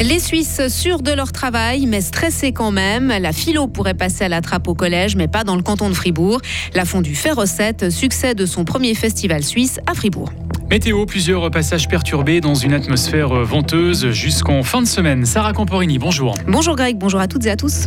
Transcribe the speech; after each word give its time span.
Les 0.00 0.18
Suisses 0.18 0.68
sûrs 0.68 1.00
de 1.00 1.12
leur 1.12 1.32
travail, 1.32 1.86
mais 1.86 2.00
stressés 2.00 2.52
quand 2.52 2.70
même. 2.70 3.08
La 3.08 3.32
philo 3.32 3.66
pourrait 3.66 3.94
passer 3.94 4.24
à 4.24 4.28
la 4.28 4.40
trappe 4.40 4.66
au 4.68 4.74
collège, 4.74 5.16
mais 5.16 5.28
pas 5.28 5.44
dans 5.44 5.56
le 5.56 5.62
canton 5.62 5.88
de 5.88 5.94
Fribourg. 5.94 6.40
La 6.74 6.84
fondue 6.84 7.14
fait 7.14 7.32
recette, 7.32 7.90
succès 7.90 8.34
de 8.34 8.44
son 8.46 8.64
premier 8.64 8.94
festival 8.94 9.44
suisse 9.44 9.80
à 9.86 9.94
Fribourg. 9.94 10.32
Météo, 10.70 11.04
plusieurs 11.06 11.50
passages 11.50 11.88
perturbés 11.88 12.40
dans 12.40 12.54
une 12.54 12.72
atmosphère 12.72 13.28
venteuse 13.44 14.10
jusqu'en 14.10 14.62
fin 14.62 14.80
de 14.80 14.86
semaine. 14.86 15.26
Sarah 15.26 15.52
Camporini, 15.52 15.98
bonjour. 15.98 16.34
Bonjour 16.48 16.76
Greg, 16.76 16.96
bonjour 16.96 17.20
à 17.20 17.28
toutes 17.28 17.46
et 17.46 17.50
à 17.50 17.56
tous. 17.56 17.86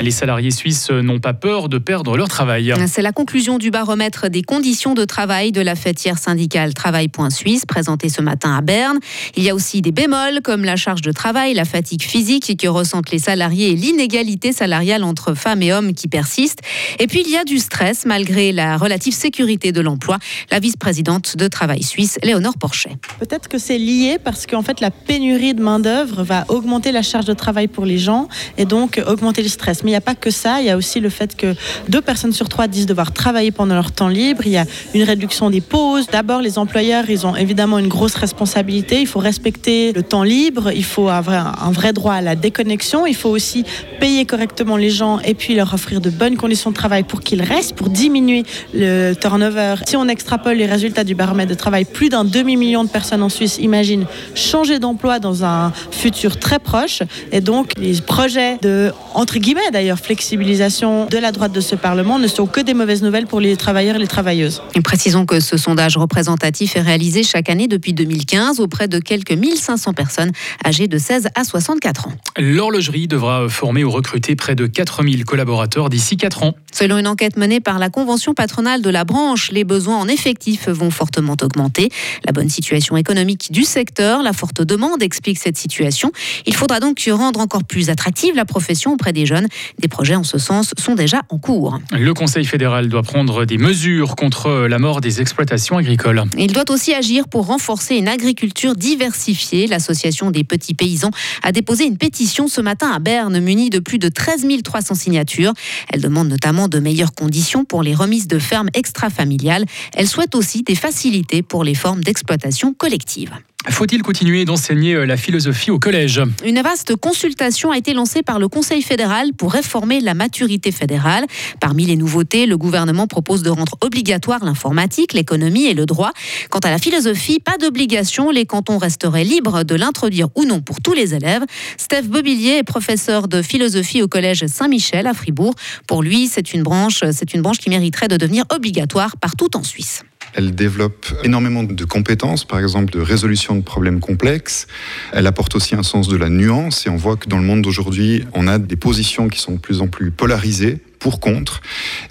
Les 0.00 0.10
salariés 0.10 0.50
suisses 0.50 0.90
n'ont 0.90 1.18
pas 1.18 1.34
peur 1.34 1.68
de 1.68 1.76
perdre 1.76 2.16
leur 2.16 2.28
travail. 2.28 2.72
C'est 2.86 3.02
la 3.02 3.12
conclusion 3.12 3.58
du 3.58 3.70
baromètre 3.70 4.30
des 4.30 4.42
conditions 4.42 4.94
de 4.94 5.04
travail 5.04 5.52
de 5.52 5.60
la 5.60 5.74
fêtière 5.74 6.16
syndicale 6.16 6.72
Travail.Suisse 6.72 7.66
présentée 7.66 8.08
ce 8.08 8.22
matin 8.22 8.56
à 8.56 8.62
Berne. 8.62 8.98
Il 9.36 9.42
y 9.42 9.50
a 9.50 9.54
aussi 9.54 9.82
des 9.82 9.92
bémols 9.92 10.40
comme 10.42 10.64
la 10.64 10.76
charge 10.76 11.02
de 11.02 11.12
travail, 11.12 11.52
la 11.52 11.66
fatigue 11.66 12.02
physique 12.02 12.56
que 12.58 12.66
ressentent 12.66 13.10
les 13.10 13.18
salariés 13.18 13.72
et 13.72 13.76
l'inégalité 13.76 14.52
salariale 14.52 15.04
entre 15.04 15.34
femmes 15.34 15.60
et 15.60 15.70
hommes 15.70 15.92
qui 15.92 16.08
persiste. 16.08 16.60
Et 16.98 17.06
puis 17.06 17.22
il 17.26 17.30
y 17.30 17.36
a 17.36 17.44
du 17.44 17.58
stress 17.58 18.06
malgré 18.06 18.52
la 18.52 18.78
relative 18.78 19.14
sécurité 19.14 19.70
de 19.70 19.82
l'emploi. 19.82 20.18
La 20.50 20.60
vice-présidente 20.60 21.36
de 21.36 21.46
Travail 21.46 21.82
Suisse, 21.82 22.18
Léonore 22.22 22.56
Porchet. 22.58 22.96
Peut-être 23.18 23.48
que 23.48 23.58
c'est 23.58 23.78
lié 23.78 24.16
parce 24.22 24.46
qu'en 24.46 24.62
fait 24.62 24.80
la 24.80 24.90
pénurie 24.90 25.52
de 25.52 25.62
main-d'œuvre 25.62 26.22
va 26.22 26.46
augmenter 26.48 26.90
la 26.90 27.02
charge 27.02 27.26
de 27.26 27.34
travail 27.34 27.68
pour 27.68 27.84
les 27.84 27.98
gens 27.98 28.28
et 28.56 28.64
donc 28.64 28.98
augmenter 29.06 29.42
le 29.42 29.48
stress 29.48 29.84
il 29.90 29.94
n'y 29.94 29.96
a 29.96 30.00
pas 30.00 30.14
que 30.14 30.30
ça. 30.30 30.60
Il 30.60 30.66
y 30.66 30.70
a 30.70 30.76
aussi 30.76 31.00
le 31.00 31.08
fait 31.08 31.36
que 31.36 31.54
deux 31.88 32.00
personnes 32.00 32.32
sur 32.32 32.48
trois 32.48 32.68
disent 32.68 32.86
devoir 32.86 33.12
travailler 33.12 33.50
pendant 33.50 33.74
leur 33.74 33.90
temps 33.90 34.06
libre. 34.06 34.42
Il 34.46 34.52
y 34.52 34.56
a 34.56 34.64
une 34.94 35.02
réduction 35.02 35.50
des 35.50 35.60
pauses. 35.60 36.06
D'abord, 36.06 36.40
les 36.40 36.58
employeurs, 36.58 37.10
ils 37.10 37.26
ont 37.26 37.34
évidemment 37.34 37.78
une 37.78 37.88
grosse 37.88 38.14
responsabilité. 38.14 39.00
Il 39.00 39.08
faut 39.08 39.18
respecter 39.18 39.92
le 39.92 40.04
temps 40.04 40.22
libre. 40.22 40.70
Il 40.72 40.84
faut 40.84 41.08
avoir 41.08 41.64
un 41.64 41.72
vrai 41.72 41.92
droit 41.92 42.14
à 42.14 42.20
la 42.20 42.36
déconnexion. 42.36 43.04
Il 43.04 43.16
faut 43.16 43.30
aussi 43.30 43.64
payer 43.98 44.26
correctement 44.26 44.76
les 44.76 44.90
gens 44.90 45.18
et 45.24 45.34
puis 45.34 45.56
leur 45.56 45.74
offrir 45.74 46.00
de 46.00 46.10
bonnes 46.10 46.36
conditions 46.36 46.70
de 46.70 46.76
travail 46.76 47.02
pour 47.02 47.20
qu'ils 47.20 47.42
restent, 47.42 47.74
pour 47.74 47.90
diminuer 47.90 48.44
le 48.72 49.14
turnover. 49.14 49.74
Si 49.88 49.96
on 49.96 50.06
extrapole 50.06 50.56
les 50.56 50.66
résultats 50.66 51.02
du 51.02 51.16
baromètre 51.16 51.50
de 51.50 51.54
travail, 51.54 51.84
plus 51.84 52.10
d'un 52.10 52.24
demi-million 52.24 52.84
de 52.84 52.88
personnes 52.88 53.24
en 53.24 53.28
Suisse 53.28 53.58
imaginent 53.60 54.06
changer 54.36 54.78
d'emploi 54.78 55.18
dans 55.18 55.44
un 55.44 55.72
futur 55.90 56.38
très 56.38 56.60
proche. 56.60 57.00
Et 57.32 57.40
donc, 57.40 57.72
les 57.76 58.00
projets 58.00 58.56
de, 58.62 58.92
entre 59.14 59.38
guillemets, 59.38 59.70
d'ailleurs 59.80 59.98
flexibilisation 59.98 61.06
de 61.06 61.16
la 61.16 61.32
droite 61.32 61.52
de 61.52 61.60
ce 61.62 61.74
Parlement 61.74 62.18
ne 62.18 62.28
sont 62.28 62.46
que 62.46 62.60
des 62.60 62.74
mauvaises 62.74 63.02
nouvelles 63.02 63.26
pour 63.26 63.40
les 63.40 63.56
travailleurs 63.56 63.96
et 63.96 63.98
les 63.98 64.06
travailleuses. 64.06 64.62
Et 64.74 64.82
précisons 64.82 65.24
que 65.24 65.40
ce 65.40 65.56
sondage 65.56 65.96
représentatif 65.96 66.76
est 66.76 66.82
réalisé 66.82 67.22
chaque 67.22 67.48
année 67.48 67.66
depuis 67.66 67.94
2015 67.94 68.60
auprès 68.60 68.88
de 68.88 68.98
quelques 68.98 69.32
1500 69.32 69.94
personnes 69.94 70.32
âgées 70.66 70.86
de 70.86 70.98
16 70.98 71.28
à 71.34 71.44
64 71.44 72.08
ans. 72.08 72.12
L'horlogerie 72.36 73.08
devra 73.08 73.48
former 73.48 73.82
ou 73.82 73.90
recruter 73.90 74.36
près 74.36 74.54
de 74.54 74.66
4000 74.66 75.24
collaborateurs 75.24 75.88
d'ici 75.88 76.18
4 76.18 76.42
ans. 76.42 76.54
Selon 76.72 76.98
une 76.98 77.08
enquête 77.08 77.38
menée 77.38 77.60
par 77.60 77.78
la 77.78 77.88
convention 77.88 78.34
patronale 78.34 78.82
de 78.82 78.90
la 78.90 79.04
branche, 79.04 79.50
les 79.50 79.64
besoins 79.64 79.96
en 79.96 80.08
effectifs 80.08 80.68
vont 80.68 80.90
fortement 80.90 81.36
augmenter. 81.40 81.88
La 82.26 82.32
bonne 82.32 82.50
situation 82.50 82.98
économique 82.98 83.50
du 83.50 83.64
secteur, 83.64 84.22
la 84.22 84.34
forte 84.34 84.60
demande 84.60 85.02
explique 85.02 85.38
cette 85.38 85.56
situation. 85.56 86.12
Il 86.44 86.54
faudra 86.54 86.80
donc 86.80 87.02
rendre 87.10 87.40
encore 87.40 87.64
plus 87.64 87.88
attractive 87.88 88.36
la 88.36 88.44
profession 88.44 88.92
auprès 88.92 89.14
des 89.14 89.24
jeunes. 89.24 89.48
Des 89.78 89.88
projets 89.88 90.16
en 90.16 90.24
ce 90.24 90.38
sens 90.38 90.74
sont 90.78 90.94
déjà 90.94 91.22
en 91.28 91.38
cours. 91.38 91.78
Le 91.92 92.14
Conseil 92.14 92.44
fédéral 92.44 92.88
doit 92.88 93.02
prendre 93.02 93.44
des 93.44 93.58
mesures 93.58 94.16
contre 94.16 94.66
la 94.68 94.78
mort 94.78 95.00
des 95.00 95.20
exploitations 95.20 95.76
agricoles. 95.76 96.24
Il 96.36 96.52
doit 96.52 96.70
aussi 96.70 96.94
agir 96.94 97.28
pour 97.28 97.46
renforcer 97.46 97.96
une 97.96 98.08
agriculture 98.08 98.74
diversifiée. 98.74 99.66
L'association 99.66 100.30
des 100.30 100.44
petits 100.44 100.74
paysans 100.74 101.10
a 101.42 101.52
déposé 101.52 101.84
une 101.84 101.96
pétition 101.96 102.48
ce 102.48 102.60
matin 102.60 102.90
à 102.92 102.98
Berne 102.98 103.38
munie 103.40 103.70
de 103.70 103.78
plus 103.78 103.98
de 103.98 104.08
13 104.08 104.46
300 104.62 104.94
signatures. 104.94 105.52
Elle 105.92 106.00
demande 106.00 106.28
notamment 106.28 106.68
de 106.68 106.78
meilleures 106.78 107.14
conditions 107.14 107.64
pour 107.64 107.82
les 107.82 107.94
remises 107.94 108.28
de 108.28 108.38
fermes 108.38 108.70
extra-familiales. 108.74 109.64
Elle 109.94 110.08
souhaite 110.08 110.34
aussi 110.34 110.62
des 110.62 110.74
facilités 110.74 111.42
pour 111.42 111.64
les 111.64 111.74
formes 111.74 112.02
d'exploitation 112.02 112.74
collective. 112.74 113.32
Faut-il 113.68 114.02
continuer 114.02 114.46
d'enseigner 114.46 114.94
euh, 114.94 115.04
la 115.04 115.18
philosophie 115.18 115.70
au 115.70 115.78
collège? 115.78 116.22
Une 116.46 116.62
vaste 116.62 116.96
consultation 116.96 117.70
a 117.70 117.76
été 117.76 117.92
lancée 117.92 118.22
par 118.22 118.38
le 118.38 118.48
Conseil 118.48 118.80
fédéral 118.80 119.34
pour 119.34 119.52
réformer 119.52 120.00
la 120.00 120.14
maturité 120.14 120.72
fédérale. 120.72 121.26
Parmi 121.60 121.84
les 121.84 121.96
nouveautés, 121.96 122.46
le 122.46 122.56
gouvernement 122.56 123.06
propose 123.06 123.42
de 123.42 123.50
rendre 123.50 123.76
obligatoire 123.82 124.42
l'informatique, 124.44 125.12
l'économie 125.12 125.66
et 125.66 125.74
le 125.74 125.84
droit. 125.84 126.12
Quant 126.48 126.60
à 126.60 126.70
la 126.70 126.78
philosophie, 126.78 127.38
pas 127.38 127.58
d'obligation, 127.58 128.30
les 128.30 128.46
cantons 128.46 128.78
resteraient 128.78 129.24
libres 129.24 129.62
de 129.62 129.74
l'introduire 129.74 130.28
ou 130.36 130.44
non 130.44 130.62
pour 130.62 130.80
tous 130.80 130.94
les 130.94 131.14
élèves. 131.14 131.42
Steph 131.76 132.04
Bobillier 132.04 132.58
est 132.58 132.62
professeur 132.62 133.28
de 133.28 133.42
philosophie 133.42 134.00
au 134.00 134.08
collège 134.08 134.46
Saint-Michel 134.46 135.06
à 135.06 135.12
Fribourg. 135.12 135.54
Pour 135.86 136.02
lui, 136.02 136.28
c'est 136.28 136.54
une 136.54 136.62
branche, 136.62 137.04
c'est 137.12 137.34
une 137.34 137.42
branche 137.42 137.58
qui 137.58 137.68
mériterait 137.68 138.08
de 138.08 138.16
devenir 138.16 138.44
obligatoire 138.50 139.18
partout 139.18 139.54
en 139.54 139.62
Suisse. 139.62 140.02
Elle 140.34 140.54
développe 140.54 141.06
énormément 141.24 141.62
de 141.62 141.84
compétences, 141.84 142.44
par 142.44 142.58
exemple 142.60 142.92
de 142.92 143.00
résolution 143.00 143.56
de 143.56 143.62
problèmes 143.62 144.00
complexes. 144.00 144.66
Elle 145.12 145.26
apporte 145.26 145.54
aussi 145.54 145.74
un 145.74 145.82
sens 145.82 146.08
de 146.08 146.16
la 146.16 146.28
nuance 146.28 146.86
et 146.86 146.90
on 146.90 146.96
voit 146.96 147.16
que 147.16 147.28
dans 147.28 147.38
le 147.38 147.44
monde 147.44 147.62
d'aujourd'hui, 147.62 148.24
on 148.34 148.46
a 148.46 148.58
des 148.58 148.76
positions 148.76 149.28
qui 149.28 149.40
sont 149.40 149.52
de 149.52 149.58
plus 149.58 149.80
en 149.80 149.88
plus 149.88 150.10
polarisées 150.10 150.78
pour 151.00 151.18
contre. 151.18 151.60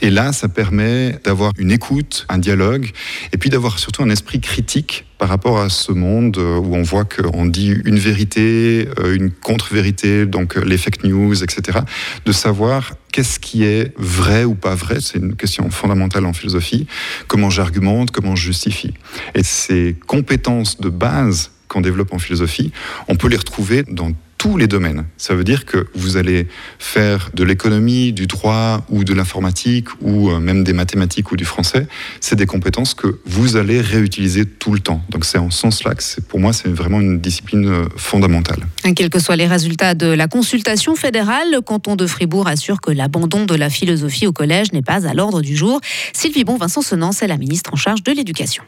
Et 0.01 0.09
là, 0.09 0.33
ça 0.33 0.49
permet 0.49 1.17
d'avoir 1.23 1.53
une 1.57 1.71
écoute, 1.71 2.25
un 2.27 2.39
dialogue, 2.39 2.89
et 3.31 3.37
puis 3.37 3.49
d'avoir 3.49 3.79
surtout 3.79 4.03
un 4.03 4.09
esprit 4.09 4.41
critique 4.41 5.05
par 5.17 5.29
rapport 5.29 5.59
à 5.59 5.69
ce 5.69 5.91
monde 5.91 6.37
euh, 6.37 6.57
où 6.57 6.75
on 6.75 6.81
voit 6.81 7.05
qu'on 7.05 7.45
dit 7.45 7.73
une 7.85 7.99
vérité, 7.99 8.87
euh, 8.99 9.15
une 9.15 9.31
contre-vérité, 9.31 10.25
donc 10.25 10.57
euh, 10.57 10.61
les 10.61 10.77
fake 10.77 11.03
news, 11.03 11.43
etc. 11.43 11.79
De 12.25 12.31
savoir 12.31 12.93
qu'est-ce 13.11 13.39
qui 13.39 13.63
est 13.63 13.93
vrai 13.97 14.45
ou 14.45 14.55
pas 14.55 14.75
vrai, 14.75 14.97
c'est 15.01 15.19
une 15.19 15.35
question 15.35 15.69
fondamentale 15.69 16.25
en 16.25 16.33
philosophie, 16.33 16.87
comment 17.27 17.49
j'argumente, 17.49 18.11
comment 18.11 18.35
je 18.35 18.45
justifie. 18.45 18.93
Et 19.35 19.43
ces 19.43 19.95
compétences 20.07 20.79
de 20.79 20.89
base 20.89 21.51
qu'on 21.67 21.81
développe 21.81 22.13
en 22.13 22.19
philosophie, 22.19 22.71
on 23.07 23.15
peut 23.15 23.27
les 23.27 23.37
retrouver 23.37 23.83
dans 23.83 24.11
tous 24.39 24.57
les 24.57 24.67
domaines. 24.67 25.05
Ça 25.17 25.35
veut 25.35 25.43
dire 25.43 25.65
que 25.65 25.87
vous 25.93 26.15
allez 26.15 26.47
faire 26.79 27.29
de 27.33 27.43
l'économie, 27.43 28.13
du 28.13 28.25
droit 28.25 28.85
ou 28.89 29.03
de 29.03 29.13
l'informatique 29.13 29.89
ou 30.01 30.29
euh, 30.29 30.39
même 30.39 30.63
des 30.63 30.71
mathématiques 30.71 31.31
ou 31.31 31.35
du 31.35 31.43
français. 31.43 31.87
C'est 32.21 32.37
des 32.37 32.45
compétences 32.45 32.93
que 32.93 33.19
vous 33.25 33.57
allez 33.57 33.81
réutiliser 33.81 34.45
tout 34.45 34.71
le 34.71 34.79
temps. 34.79 35.03
Donc 35.09 35.25
c'est 35.25 35.37
en 35.37 35.51
ce 35.51 35.59
sens-là 35.59 35.93
que 35.93 36.21
pour 36.21 36.39
moi 36.39 36.53
c'est 36.53 36.69
vraiment 36.69 37.01
une 37.01 37.19
discipline 37.19 37.67
euh, 37.67 37.85
fondamentale. 37.97 38.65
Quels 38.95 39.09
que 39.09 39.19
soient 39.19 39.35
les 39.35 39.45
résultats 39.45 39.93
de 39.93 40.07
la 40.07 40.29
consultation 40.29 40.95
fédérale, 40.95 41.51
le 41.51 41.59
canton 41.59 41.97
de 41.97 42.07
Fribourg 42.07 42.47
assure 42.47 42.79
que 42.79 42.91
l'abandon 42.91 43.45
de 43.45 43.55
la 43.55 43.69
philosophie 43.69 44.25
au 44.25 44.31
collège 44.31 44.71
n'est 44.71 44.81
pas 44.81 45.05
à 45.05 45.13
l'ordre 45.13 45.41
du 45.41 45.57
jour. 45.57 45.81
Sylvie 46.13 46.45
Bon 46.45 46.55
Vincent 46.55 46.81
Senance 46.81 47.21
est 47.21 47.27
la 47.27 47.37
ministre 47.37 47.73
en 47.73 47.77
charge 47.77 48.03
de 48.03 48.13
l'éducation. 48.13 48.63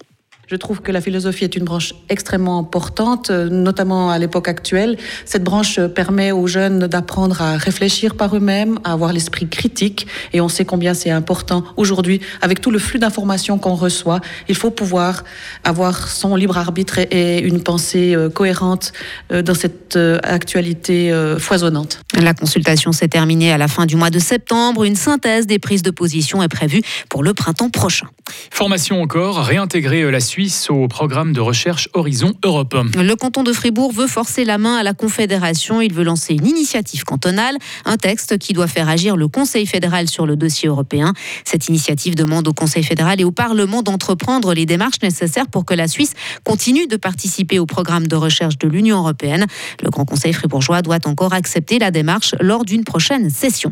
Je 0.52 0.58
trouve 0.58 0.82
que 0.82 0.92
la 0.92 1.00
philosophie 1.00 1.46
est 1.46 1.56
une 1.56 1.64
branche 1.64 1.94
extrêmement 2.10 2.60
importante, 2.60 3.30
euh, 3.30 3.48
notamment 3.48 4.12
à 4.12 4.20
l'époque 4.20 4.50
actuelle. 4.50 4.98
Cette 5.24 5.46
branche 5.46 5.80
permet 5.80 6.34
aux 6.34 6.46
jeunes 6.46 6.88
d'apprendre 6.88 7.42
à 7.42 7.56
réfléchir 7.56 8.16
par 8.16 8.36
eux-mêmes, 8.36 8.78
à 8.84 8.92
avoir 8.92 9.14
l'esprit 9.14 9.48
critique. 9.48 10.08
Et 10.34 10.42
on 10.42 10.50
sait 10.50 10.66
combien 10.66 10.94
c'est 10.94 11.10
important 11.10 11.64
aujourd'hui, 11.78 12.20
avec 12.42 12.60
tout 12.60 12.70
le 12.70 12.80
flux 12.80 13.00
d'informations 13.00 13.60
qu'on 13.60 13.76
reçoit. 13.76 14.20
Il 14.50 14.56
faut 14.56 14.72
pouvoir 14.72 15.24
avoir 15.64 16.10
son 16.10 16.36
libre 16.36 16.58
arbitre 16.58 17.00
et 17.00 17.40
une 17.40 17.64
pensée 17.64 18.14
euh, 18.14 18.28
cohérente 18.28 18.92
euh, 19.32 19.42
dans 19.42 19.56
cette 19.56 19.98
actualité 20.24 21.14
foisonnante. 21.40 22.00
La 22.20 22.34
consultation 22.34 22.92
s'est 22.92 23.08
terminée 23.08 23.52
à 23.54 23.58
la 23.58 23.68
fin 23.68 23.86
du 23.86 23.96
mois 23.96 24.10
de 24.10 24.20
septembre. 24.20 24.84
Une 24.84 24.96
synthèse 24.96 25.48
des 25.48 25.60
prises 25.60 25.82
de 25.82 25.91
position 25.91 26.44
est 26.44 26.50
prévue 26.50 26.82
pour 27.09 27.24
le 27.24 27.34
printemps 27.34 27.70
prochain. 27.70 28.08
Formation 28.52 29.02
encore, 29.02 29.38
réintégrer 29.38 30.09
la 30.12 30.20
suite 30.20 30.68
au 30.70 30.88
programme 30.88 31.34
de 31.34 31.40
recherche 31.40 31.90
Horizon 31.94 32.34
Europe. 32.44 32.76
Le 32.96 33.16
canton 33.16 33.44
de 33.44 33.53
Fribourg 33.53 33.94
veut 33.94 34.08
forcer 34.08 34.44
la 34.44 34.58
main 34.58 34.76
à 34.76 34.84
la 34.84 34.94
Confédération. 34.94 35.82
Il 35.82 35.94
veut 35.94 36.03
lancer 36.03 36.34
une 36.34 36.46
initiative 36.46 37.03
cantonale, 37.03 37.56
un 37.85 37.97
texte 37.97 38.38
qui 38.38 38.53
doit 38.53 38.68
faire 38.68 38.90
agir 38.90 39.16
le 39.16 39.28
Conseil 39.28 39.66
fédéral 39.66 40.09
sur 40.09 40.26
le 40.26 40.35
dossier 40.35 40.68
européen. 40.68 41.14
Cette 41.46 41.70
initiative 41.70 42.16
demande 42.16 42.47
au 42.47 42.53
Conseil 42.53 42.84
fédéral 42.84 43.22
et 43.22 43.24
au 43.24 43.32
Parlement 43.32 43.84
d'entreprendre 43.84 44.53
les 44.53 44.66
démarches 44.66 45.02
nécessaires 45.02 45.47
pour 45.47 45.66
que 45.66 45.74
la 45.74 45.88
Suisse 45.88 46.14
continue 46.44 46.88
de 46.88 46.97
participer 46.97 47.58
au 47.59 47.66
programme 47.66 48.08
de 48.08 48.16
recherche 48.16 48.58
de 48.58 48.68
l'Union 48.68 48.97
européenne. 48.97 49.46
Le 49.82 49.90
Grand 49.90 50.06
Conseil 50.06 50.34
fribourgeois 50.34 50.82
doit 50.82 51.00
encore 51.06 51.34
accepter 51.34 51.80
la 51.80 51.91
démarche 51.91 52.02
lors 52.40 52.66
d'une 52.66 52.84
prochaine 52.84 53.29
session. 53.29 53.72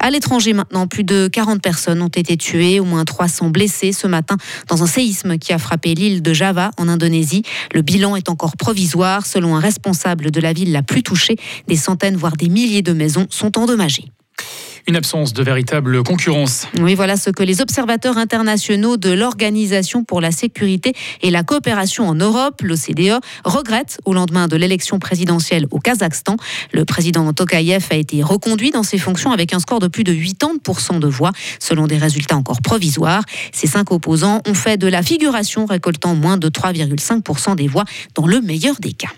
À 0.00 0.10
l'étranger 0.10 0.52
maintenant, 0.52 0.86
plus 0.86 1.04
de 1.04 1.28
40 1.28 1.62
personnes 1.62 2.02
ont 2.02 2.08
été 2.08 2.36
tuées, 2.36 2.80
au 2.80 2.84
moins 2.84 3.04
300 3.04 3.50
blessés 3.50 3.92
ce 3.92 4.06
matin 4.06 4.36
dans 4.68 4.82
un 4.82 4.86
séisme 4.86 5.38
qui 5.38 5.52
a 5.52 5.58
frappé 5.58 5.94
l'île 5.94 6.22
de 6.22 6.32
Java 6.32 6.70
en 6.78 6.88
Indonésie. 6.88 7.42
Le 7.72 7.82
bilan 7.82 8.16
est 8.16 8.28
encore 8.28 8.56
provisoire. 8.56 9.26
Selon 9.26 9.56
un 9.56 9.60
responsable 9.60 10.30
de 10.30 10.40
la 10.40 10.52
ville 10.52 10.72
la 10.72 10.82
plus 10.82 11.02
touchée, 11.02 11.36
des 11.68 11.76
centaines 11.76 12.16
voire 12.16 12.36
des 12.36 12.48
milliers 12.48 12.82
de 12.82 12.92
maisons 12.92 13.26
sont 13.30 13.58
endommagées. 13.58 14.10
Une 14.86 14.96
absence 14.96 15.32
de 15.32 15.42
véritable 15.42 16.02
concurrence. 16.02 16.66
Oui, 16.78 16.94
voilà 16.94 17.16
ce 17.16 17.30
que 17.30 17.42
les 17.42 17.60
observateurs 17.60 18.18
internationaux 18.18 18.96
de 18.96 19.10
l'Organisation 19.10 20.04
pour 20.04 20.20
la 20.20 20.30
sécurité 20.30 20.92
et 21.22 21.30
la 21.30 21.42
coopération 21.42 22.08
en 22.08 22.14
Europe, 22.14 22.60
l'OCDE, 22.62 23.20
regrettent 23.44 23.98
au 24.04 24.12
lendemain 24.12 24.48
de 24.48 24.56
l'élection 24.56 24.98
présidentielle 24.98 25.66
au 25.70 25.78
Kazakhstan. 25.78 26.36
Le 26.72 26.84
président 26.84 27.32
Tokayev 27.32 27.86
a 27.90 27.94
été 27.94 28.22
reconduit 28.22 28.70
dans 28.70 28.82
ses 28.82 28.98
fonctions 28.98 29.32
avec 29.32 29.54
un 29.54 29.58
score 29.58 29.80
de 29.80 29.88
plus 29.88 30.04
de 30.04 30.12
80% 30.12 30.98
de 30.98 31.08
voix, 31.08 31.32
selon 31.58 31.86
des 31.86 31.98
résultats 31.98 32.36
encore 32.36 32.60
provisoires. 32.62 33.22
Ces 33.52 33.66
cinq 33.66 33.90
opposants 33.92 34.42
ont 34.46 34.54
fait 34.54 34.76
de 34.76 34.88
la 34.88 35.02
figuration, 35.02 35.66
récoltant 35.66 36.14
moins 36.14 36.36
de 36.36 36.48
3,5% 36.48 37.56
des 37.56 37.68
voix 37.68 37.84
dans 38.14 38.26
le 38.26 38.40
meilleur 38.40 38.76
des 38.80 38.92
cas. 38.92 39.08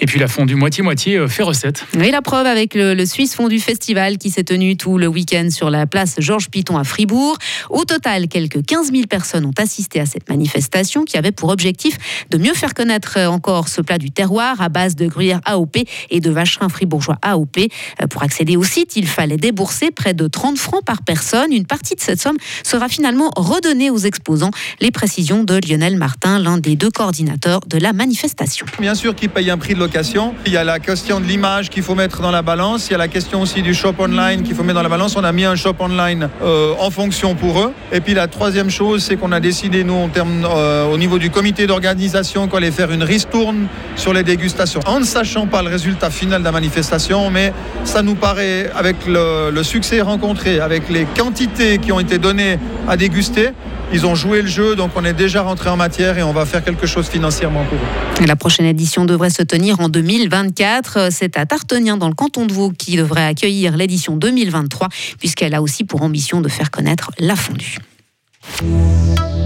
Et 0.00 0.06
puis 0.06 0.18
la 0.18 0.28
fondue 0.28 0.54
moitié-moitié 0.54 1.16
euh, 1.16 1.28
fait 1.28 1.42
recette. 1.42 1.84
Oui, 1.94 2.10
la 2.10 2.22
preuve 2.22 2.46
avec 2.46 2.74
le, 2.74 2.94
le 2.94 3.06
Suisse 3.06 3.34
Fondu 3.34 3.60
Festival 3.60 4.16
qui 4.16 4.30
s'est 4.30 4.44
tenu 4.44 4.76
tout 4.76 4.96
le 4.96 5.06
week-end 5.06 5.48
sur 5.50 5.68
la 5.68 5.86
place 5.86 6.16
Georges 6.18 6.48
Piton 6.48 6.78
à 6.78 6.84
Fribourg. 6.84 7.36
Au 7.68 7.84
total, 7.84 8.28
quelques 8.28 8.64
15 8.64 8.92
000 8.92 9.06
personnes 9.06 9.44
ont 9.44 9.54
assisté 9.58 10.00
à 10.00 10.06
cette 10.06 10.28
manifestation 10.28 11.04
qui 11.04 11.18
avait 11.18 11.32
pour 11.32 11.50
objectif 11.50 11.98
de 12.30 12.38
mieux 12.38 12.54
faire 12.54 12.72
connaître 12.72 13.18
euh, 13.18 13.26
encore 13.26 13.68
ce 13.68 13.82
plat 13.82 13.98
du 13.98 14.10
terroir 14.10 14.60
à 14.62 14.70
base 14.70 14.96
de 14.96 15.06
gruyère 15.06 15.40
AOP 15.44 15.76
et 16.10 16.20
de 16.20 16.30
vacherin 16.30 16.70
fribourgeois 16.70 17.18
AOP. 17.20 17.58
Euh, 17.58 18.06
pour 18.06 18.22
accéder 18.22 18.56
au 18.56 18.64
site, 18.64 18.96
il 18.96 19.06
fallait 19.06 19.36
débourser 19.36 19.90
près 19.90 20.14
de 20.14 20.26
30 20.26 20.56
francs 20.56 20.84
par 20.84 21.02
personne. 21.02 21.52
Une 21.52 21.66
partie 21.66 21.94
de 21.94 22.00
cette 22.00 22.22
somme 22.22 22.38
sera 22.64 22.88
finalement 22.88 23.30
redonnée 23.36 23.90
aux 23.90 23.98
exposants. 23.98 24.50
Les 24.80 24.90
précisions 24.90 25.44
de 25.44 25.60
Lionel 25.68 25.96
Martin, 25.96 26.38
l'un 26.38 26.56
des 26.56 26.76
deux 26.76 26.90
coordinateurs 26.90 27.60
de 27.66 27.76
la 27.76 27.92
manifestation. 27.92 28.64
Bien 28.80 28.94
sûr 28.94 29.14
qu'ils 29.14 29.28
payent 29.28 29.50
un 29.50 29.58
prix 29.58 29.74
de 29.74 29.89
Il 30.46 30.52
y 30.52 30.56
a 30.56 30.64
la 30.64 30.78
question 30.78 31.20
de 31.20 31.24
l'image 31.24 31.68
qu'il 31.68 31.82
faut 31.82 31.94
mettre 31.94 32.22
dans 32.22 32.30
la 32.30 32.42
balance. 32.42 32.88
Il 32.88 32.92
y 32.92 32.94
a 32.94 32.98
la 32.98 33.08
question 33.08 33.42
aussi 33.42 33.60
du 33.60 33.74
shop 33.74 33.94
online 33.98 34.42
qu'il 34.42 34.54
faut 34.54 34.62
mettre 34.62 34.76
dans 34.76 34.82
la 34.82 34.88
balance. 34.88 35.16
On 35.16 35.24
a 35.24 35.32
mis 35.32 35.44
un 35.44 35.56
shop 35.56 35.74
online 35.80 36.28
euh, 36.42 36.74
en 36.78 36.90
fonction 36.90 37.34
pour 37.34 37.60
eux. 37.60 37.72
Et 37.92 38.00
puis 38.00 38.14
la 38.14 38.28
troisième 38.28 38.70
chose, 38.70 39.02
c'est 39.02 39.16
qu'on 39.16 39.32
a 39.32 39.40
décidé, 39.40 39.82
nous, 39.82 40.08
euh, 40.16 40.86
au 40.86 40.96
niveau 40.96 41.18
du 41.18 41.30
comité 41.30 41.66
d'organisation, 41.66 42.46
qu'on 42.46 42.58
allait 42.58 42.70
faire 42.70 42.92
une 42.92 43.02
ristourne 43.02 43.66
sur 43.96 44.12
les 44.12 44.22
dégustations. 44.22 44.80
En 44.86 45.00
ne 45.00 45.04
sachant 45.04 45.46
pas 45.46 45.62
le 45.62 45.68
résultat 45.68 46.10
final 46.10 46.40
de 46.40 46.44
la 46.44 46.52
manifestation, 46.52 47.30
mais 47.30 47.52
ça 47.84 48.02
nous 48.02 48.14
paraît, 48.14 48.70
avec 48.76 48.96
le 49.06 49.62
succès 49.62 50.00
rencontré, 50.00 50.60
avec 50.60 50.88
les 50.88 51.04
quantités 51.04 51.78
qui 51.78 51.90
ont 51.90 52.00
été 52.00 52.18
données 52.18 52.58
à 52.90 52.96
déguster, 52.96 53.50
ils 53.92 54.04
ont 54.04 54.16
joué 54.16 54.42
le 54.42 54.48
jeu, 54.48 54.74
donc 54.74 54.90
on 54.96 55.04
est 55.04 55.12
déjà 55.12 55.42
rentré 55.42 55.70
en 55.70 55.76
matière 55.76 56.18
et 56.18 56.24
on 56.24 56.32
va 56.32 56.44
faire 56.44 56.64
quelque 56.64 56.88
chose 56.88 57.08
financièrement 57.08 57.64
pour 57.64 57.78
eux. 57.78 58.26
La 58.26 58.34
prochaine 58.34 58.66
édition 58.66 59.04
devrait 59.04 59.30
se 59.30 59.42
tenir 59.42 59.78
en 59.78 59.88
2024. 59.88 61.08
C'est 61.12 61.38
à 61.38 61.46
Tartenien, 61.46 61.96
dans 61.96 62.08
le 62.08 62.14
canton 62.14 62.46
de 62.46 62.52
Vaud, 62.52 62.72
qui 62.76 62.96
devrait 62.96 63.24
accueillir 63.24 63.76
l'édition 63.76 64.16
2023, 64.16 64.88
puisqu'elle 65.20 65.54
a 65.54 65.62
aussi 65.62 65.84
pour 65.84 66.02
ambition 66.02 66.40
de 66.40 66.48
faire 66.48 66.72
connaître 66.72 67.12
la 67.20 67.36
fondue. 67.36 67.78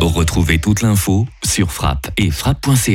Retrouvez 0.00 0.58
toute 0.58 0.80
l'info 0.80 1.26
sur 1.44 1.70
frappe 1.70 2.10
et 2.16 2.30
frappe.ca. 2.30 2.92